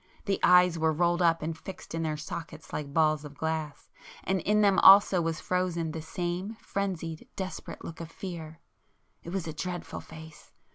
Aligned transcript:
The 0.25 0.39
eyes 0.41 0.79
were 0.79 0.91
rolled 0.91 1.21
up 1.21 1.43
and 1.43 1.55
fixed 1.55 1.93
in 1.93 2.01
their 2.01 2.17
sockets 2.17 2.73
like 2.73 2.91
balls 2.91 3.23
of 3.23 3.37
glass, 3.37 3.91
and 4.23 4.41
in 4.41 4.61
them 4.61 4.79
also 4.79 5.21
was 5.21 5.39
frozen 5.39 5.91
the 5.91 6.01
same 6.01 6.55
frenzied 6.55 7.27
desperate 7.35 7.85
look 7.85 7.99
of 8.01 8.09
fear. 8.09 8.61
It 9.21 9.29
was 9.29 9.45
a 9.45 9.53
dreadful 9.53 10.01
face! 10.01 10.53